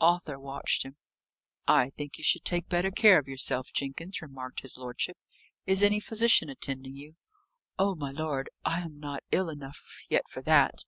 Arthur 0.00 0.38
watched 0.38 0.84
him. 0.84 0.96
"I 1.66 1.90
think 1.90 2.16
you 2.16 2.22
should 2.22 2.44
take 2.44 2.68
better 2.68 2.92
care 2.92 3.18
of 3.18 3.26
yourself, 3.26 3.72
Jenkins," 3.74 4.22
remarked 4.22 4.60
his 4.60 4.78
lordship. 4.78 5.16
"Is 5.66 5.82
any 5.82 5.98
physician 5.98 6.48
attending 6.48 6.94
you?" 6.94 7.16
"Oh, 7.76 7.96
my 7.96 8.12
lord, 8.12 8.50
I 8.64 8.82
am 8.82 9.00
not 9.00 9.24
ill 9.32 9.48
enough 9.50 9.82
yet 10.08 10.28
for 10.28 10.42
that. 10.42 10.84